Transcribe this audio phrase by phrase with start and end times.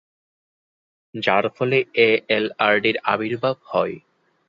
[1.13, 3.95] যার ফলে এএলআরডির আবির্ভাব হয়।